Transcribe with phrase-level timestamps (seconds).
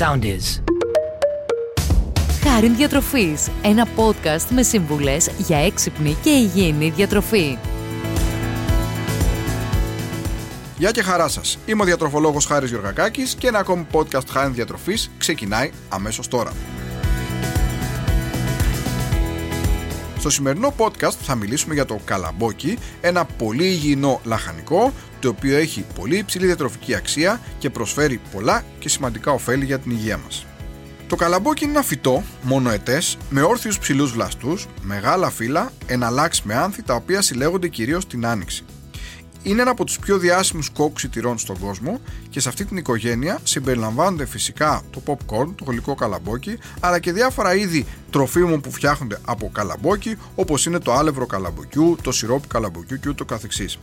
[0.00, 0.62] sound is.
[2.42, 7.58] Χάριν Διατροφής, ένα podcast με σύμβουλες για έξυπνη και υγιεινή διατροφή.
[10.78, 11.58] Γεια και χαρά σας.
[11.66, 16.52] Είμαι ο διατροφολόγος Χάρης Γεωργακάκης και ένα ακόμη podcast Χάριν Διατροφής ξεκινάει αμέσως τώρα.
[20.20, 25.84] Στο σημερινό podcast θα μιλήσουμε για το καλαμπόκι, ένα πολύ υγιεινό λαχανικό, το οποίο έχει
[25.94, 30.46] πολύ υψηλή διατροφική αξία και προσφέρει πολλά και σημαντικά ωφέλη για την υγεία μας.
[31.06, 36.82] Το καλαμπόκι είναι ένα φυτό, μονοετές, με όρθιους ψηλούς βλαστούς, μεγάλα φύλλα, εναλλάξει με άνθη
[36.82, 38.64] τα οποία συλλέγονται κυρίως την άνοιξη.
[39.42, 43.38] Είναι ένα από τους πιο διάσημους κόκκους σιτηρών στον κόσμο και σε αυτή την οικογένεια
[43.42, 49.50] συμπεριλαμβάνονται φυσικά το popcorn, το γλυκό καλαμπόκι, αλλά και διάφορα είδη τροφίμων που φτιάχνονται από
[49.52, 53.78] καλαμπόκι, όπως είναι το άλευρο καλαμποκιού, το σιρόπι καλαμποκιού και ούτω καθεξής.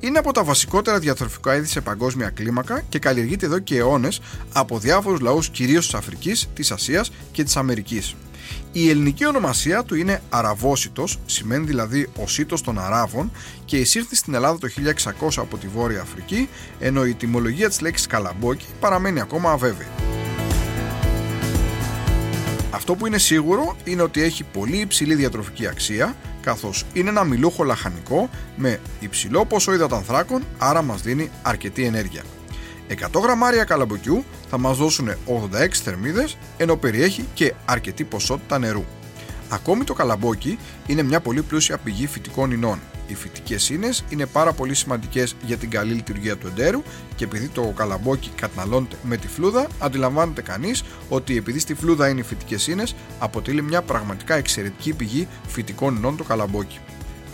[0.00, 4.20] Είναι από τα βασικότερα διατροφικά είδη σε παγκόσμια κλίμακα και καλλιεργείται εδώ και αιώνες
[4.52, 8.14] από διάφορους λαούς κυρίως της Αφρικής, της Ασίας και της Αμερικής.
[8.72, 13.30] Η ελληνική ονομασία του είναι Αραβόσιτος, σημαίνει δηλαδή ο σύτος των Αράβων
[13.64, 14.68] και εισήρθη στην Ελλάδα το
[15.20, 19.86] 1600 από τη Βόρεια Αφρική, ενώ η τιμολογία της λέξης καλαμπόκι παραμένει ακόμα αβέβαιη.
[22.70, 27.64] Αυτό που είναι σίγουρο είναι ότι έχει πολύ υψηλή διατροφική αξία, καθώς είναι ένα μιλούχο
[27.64, 32.22] λαχανικό με υψηλό ποσό υδατανθράκων, άρα μας δίνει αρκετή ενέργεια.
[32.88, 35.14] 100 γραμμάρια καλαμποκιού θα μας δώσουν 86
[35.72, 38.84] θερμίδες, ενώ περιέχει και αρκετή ποσότητα νερού.
[39.48, 42.80] Ακόμη το καλαμπόκι είναι μια πολύ πλούσια πηγή φυτικών ινών.
[43.06, 46.82] Οι φυτικές ίνες είναι πάρα πολύ σημαντικές για την καλή λειτουργία του εντέρου
[47.16, 52.20] και επειδή το καλαμπόκι καταναλώνεται με τη φλούδα, αντιλαμβάνεται κανείς ότι επειδή στη φλούδα είναι
[52.20, 56.78] οι φυτικές ίνες, αποτελεί μια πραγματικά εξαιρετική πηγή φυτικών ινών το καλαμπόκι.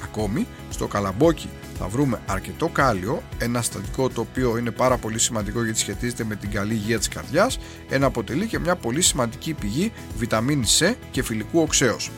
[0.02, 1.48] Ακόμη, στο καλαμπόκι
[1.82, 6.36] θα βρούμε αρκετό κάλιο, ένα συστατικό το οποίο είναι πάρα πολύ σημαντικό γιατί σχετίζεται με
[6.36, 11.22] την καλή υγεία της καρδιάς, ένα αποτελεί και μια πολύ σημαντική πηγή βιταμίνης C και
[11.22, 12.10] φιλικού οξέως.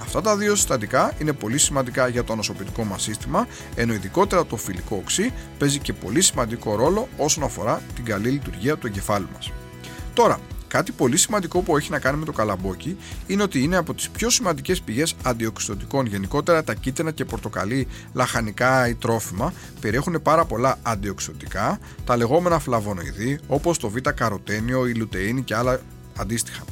[0.00, 4.56] Αυτά τα δύο συστατικά είναι πολύ σημαντικά για το νοσοποιητικό μας σύστημα, ενώ ειδικότερα το
[4.56, 9.52] φιλικό οξύ παίζει και πολύ σημαντικό ρόλο όσον αφορά την καλή λειτουργία του εγκεφάλου μας.
[10.14, 12.96] Τώρα, Κάτι πολύ σημαντικό που έχει να κάνει με το καλαμπόκι
[13.26, 16.06] είναι ότι είναι από τις πιο σημαντικές πηγές αντιοξυδοτικών.
[16.06, 23.38] Γενικότερα τα κίτρινα και πορτοκαλί λαχανικά ή τρόφιμα περιέχουν πάρα πολλά αντιοξυδοτικά, τα λεγόμενα φλαβονοειδή
[23.46, 25.80] όπως το β-καροτένιο, η λουτεΐνη και άλλα
[26.18, 26.64] αντίστοιχα.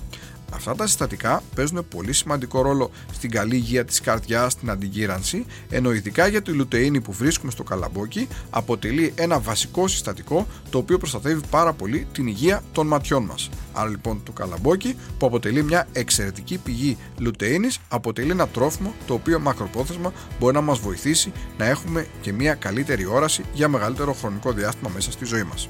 [0.53, 5.93] Αυτά τα συστατικά παίζουν πολύ σημαντικό ρόλο στην καλή υγεία της καρδιάς, στην αντιγύρανση, ενώ
[5.93, 11.41] ειδικά για τη λουτεΐνη που βρίσκουμε στο καλαμπόκι αποτελεί ένα βασικό συστατικό το οποίο προστατεύει
[11.51, 13.51] πάρα πολύ την υγεία των ματιών μας.
[13.73, 19.41] Άρα λοιπόν το καλαμπόκι που αποτελεί μια εξαιρετική πηγή λουτεΐνης αποτελεί ένα τρόφιμο το οποίο
[19.41, 24.91] μακροπρόθεσμα μπορεί να μας βοηθήσει να έχουμε και μια καλύτερη όραση για μεγαλύτερο χρονικό διάστημα
[24.95, 25.69] μέσα στη ζωή μας.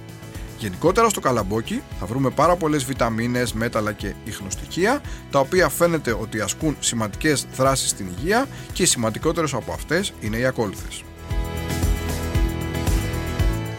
[0.58, 5.00] Γενικότερα στο καλαμπόκι θα βρούμε πάρα πολλές βιταμίνες, μέταλλα και ιχνοστοιχεία
[5.30, 10.36] τα οποία φαίνεται ότι ασκούν σημαντικές δράσεις στην υγεία και οι σημαντικότερες από αυτές είναι
[10.36, 11.02] οι ακόλουθες.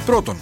[0.06, 0.38] Πρώτον,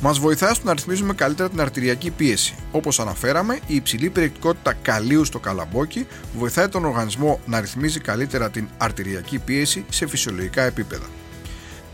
[0.00, 2.54] Μας βοηθάει στο να ρυθμίζουμε καλύτερα την αρτηριακή πίεση.
[2.72, 6.06] Όπως αναφέραμε, η υψηλή περιεκτικότητα καλίου στο καλαμπόκι
[6.38, 11.06] βοηθάει τον οργανισμό να ρυθμίζει καλύτερα την αρτηριακή πίεση σε φυσιολογικά επίπεδα.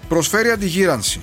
[0.08, 1.20] Προσφέρει αντιγύρανση.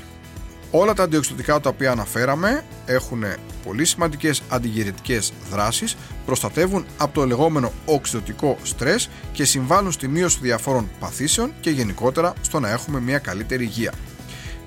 [0.71, 3.23] Όλα τα αντιοξυδοτικά τα οποία αναφέραμε έχουν
[3.65, 10.89] πολύ σημαντικές αντιγυρετικές δράσεις, προστατεύουν από το λεγόμενο οξυδοτικό στρες και συμβάλλουν στη μείωση διαφόρων
[10.99, 13.93] παθήσεων και γενικότερα στο να έχουμε μια καλύτερη υγεία.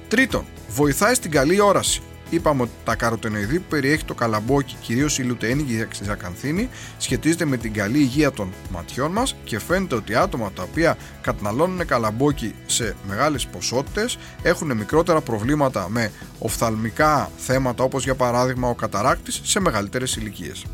[0.08, 2.02] Τρίτον, βοηθάει στην καλή όραση.
[2.30, 6.68] Είπαμε ότι τα καροτενοειδή που περιέχει το καλαμπόκι, κυρίως η λουτεΐνη και η ζακανθίνη,
[6.98, 11.86] σχετίζεται με την καλή υγεία των ματιών μας και φαίνεται ότι άτομα τα οποία καταναλώνουν
[11.86, 19.40] καλαμπόκι σε μεγάλες ποσότητες έχουν μικρότερα προβλήματα με οφθαλμικά θέματα όπως για παράδειγμα ο καταράκτης
[19.44, 20.64] σε μεγαλύτερες ηλικίες.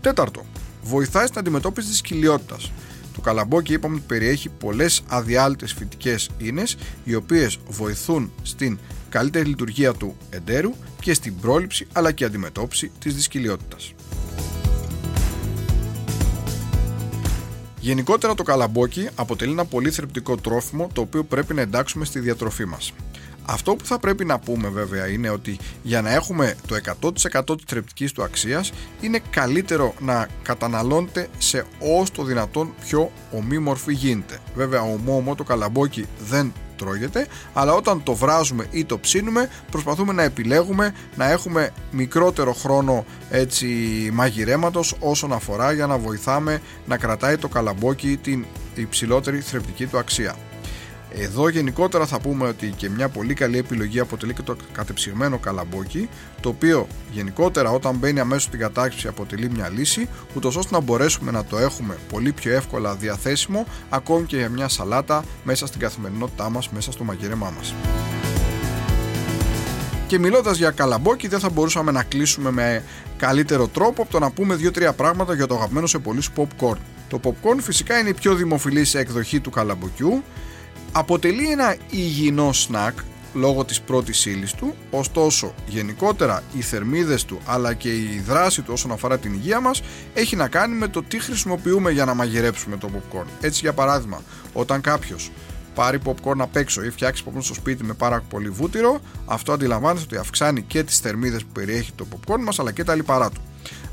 [0.00, 0.44] Τέταρτο,
[0.82, 2.56] βοηθάει στην αντιμετώπιση της κοιλιότητα.
[3.18, 9.92] Το καλαμπόκι είπαμε ότι περιέχει πολλές αδιάλυτες φυτικές ίνες οι οποίες βοηθούν στην καλύτερη λειτουργία
[9.92, 13.94] του εντέρου και στην πρόληψη αλλά και αντιμετώπιση της δυσκυλιότητας.
[17.80, 22.64] Γενικότερα το καλαμπόκι αποτελεί ένα πολύ θρεπτικό τρόφιμο το οποίο πρέπει να εντάξουμε στη διατροφή
[22.64, 22.92] μας.
[23.50, 27.64] Αυτό που θα πρέπει να πούμε βέβαια είναι ότι για να έχουμε το 100% της
[27.66, 31.64] θρεπτικής του αξίας είναι καλύτερο να καταναλώνεται σε
[32.00, 34.38] όσο το δυνατόν πιο ομοίμορφη γίνεται.
[34.54, 40.22] Βέβαια ομόμο το καλαμπόκι δεν τρώγεται, αλλά όταν το βράζουμε ή το ψήνουμε προσπαθούμε να
[40.22, 43.66] επιλέγουμε να έχουμε μικρότερο χρόνο έτσι
[44.12, 48.44] μαγειρέματος όσον αφορά για να βοηθάμε να κρατάει το καλαμπόκι την
[48.74, 50.36] υψηλότερη θρεπτική του αξία.
[51.14, 56.08] Εδώ γενικότερα θα πούμε ότι και μια πολύ καλή επιλογή αποτελεί και το κατεψυγμένο καλαμπόκι,
[56.40, 61.30] το οποίο γενικότερα όταν μπαίνει αμέσως στην κατάξυση αποτελεί μια λύση, ούτως ώστε να μπορέσουμε
[61.30, 66.50] να το έχουμε πολύ πιο εύκολα διαθέσιμο, ακόμη και για μια σαλάτα μέσα στην καθημερινότητά
[66.50, 67.74] μας, μέσα στο μαγειρεμά μας.
[70.06, 72.82] Και μιλώντας για καλαμπόκι, δεν θα μπορούσαμε να κλείσουμε με
[73.16, 76.76] καλύτερο τρόπο από το να πούμε δύο-τρία πράγματα για το αγαπημένο σε πολλούς popcorn.
[77.08, 80.22] Το popcorn φυσικά είναι η πιο δημοφιλής εκδοχή του καλαμποκιού.
[80.92, 82.98] Αποτελεί ένα υγιεινό σνακ
[83.34, 88.72] λόγω της πρώτης ύλης του, ωστόσο γενικότερα οι θερμίδες του αλλά και η δράση του
[88.72, 89.82] όσον αφορά την υγεία μας
[90.14, 93.26] έχει να κάνει με το τι χρησιμοποιούμε για να μαγειρέψουμε το popcorn.
[93.40, 95.30] Έτσι για παράδειγμα, όταν κάποιος
[95.74, 100.06] πάρει popcorn απ' έξω ή φτιάξει popcorn στο σπίτι με πάρα πολύ βούτυρο, αυτό αντιλαμβάνεστε
[100.10, 103.40] ότι αυξάνει και τις θερμίδες που περιέχει το popcorn μας αλλά και τα λιπαρά του.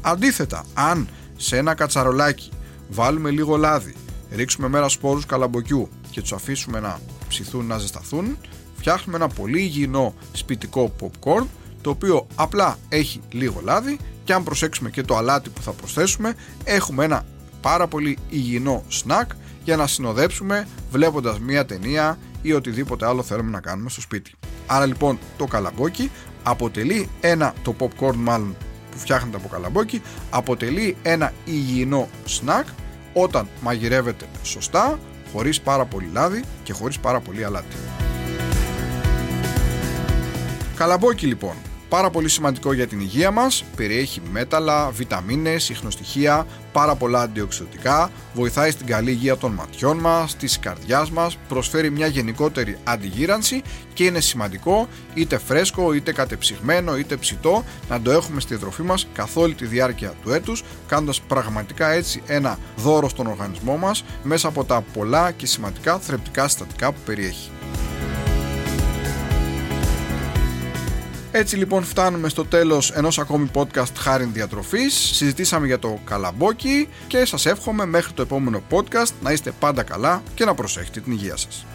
[0.02, 2.50] Αντίθετα, αν σε ένα κατσαρολάκι
[2.90, 3.96] βάλουμε λίγο λάδι,
[4.32, 8.38] ρίξουμε μέρα σπόρους καλαμποκιού και τους αφήσουμε να ψηθούν, να ζεσταθούν,
[8.78, 11.46] φτιάχνουμε ένα πολύ υγιεινό σπιτικό popcorn
[11.82, 16.36] το οποίο απλά έχει λίγο λάδι και αν προσέξουμε και το αλάτι που θα προσθέσουμε
[16.64, 17.26] έχουμε ένα
[17.62, 19.26] πάρα πολύ υγιεινό snack
[19.64, 24.32] για να συνοδέψουμε βλέποντας μία ταινία ή οτιδήποτε άλλο θέλουμε να κάνουμε στο σπίτι.
[24.68, 26.12] Άρα λοιπόν το καλαμπόκι
[26.44, 28.56] αποτελεί ένα, το popcorn μάλλον
[28.92, 32.68] που φτιάχνεται από καλαμπόκι, αποτελεί ένα υγιεινό σνακ
[33.14, 35.00] όταν μαγειρεύεται σωστά,
[35.36, 37.76] χωρίς πάρα πολύ λάδι και χωρίς πάρα πολύ αλάτι.
[40.76, 41.56] Καλαμπόκι λοιπόν,
[41.96, 48.72] πάρα πολύ σημαντικό για την υγεία μας, περιέχει μέταλλα, βιταμίνες, ιχνοστοιχεία, πάρα πολλά αντιοξυδοτικά, βοηθάει
[48.72, 53.62] στην καλή υγεία των ματιών μας, της καρδιάς μας, προσφέρει μια γενικότερη αντιγύρανση
[53.94, 59.08] και είναι σημαντικό είτε φρέσκο, είτε κατεψυγμένο, είτε ψητό να το έχουμε στη διατροφή μας
[59.14, 64.48] καθ' όλη τη διάρκεια του έτους, κάνοντας πραγματικά έτσι ένα δώρο στον οργανισμό μας μέσα
[64.48, 67.50] από τα πολλά και σημαντικά θρεπτικά συστατικά που περιέχει.
[71.38, 74.94] Έτσι λοιπόν φτάνουμε στο τέλος ενός ακόμη podcast χάριν διατροφής.
[74.94, 80.24] Συζητήσαμε για το καλαμπόκι και σας εύχομαι μέχρι το επόμενο podcast να είστε πάντα καλά
[80.36, 81.66] και να προσέχετε την υγεία σας.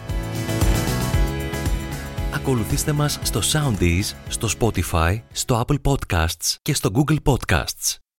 [2.33, 8.01] Ακολουθήστε μας στο Soundees, στο Spotify, στο Apple Podcasts και στο Google Podcasts.